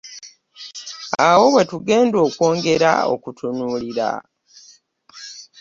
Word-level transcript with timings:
Awo 1.27 1.45
we 1.55 1.61
tugenda 1.71 2.17
okwongera 2.27 2.91
okutunuulira. 3.13 4.09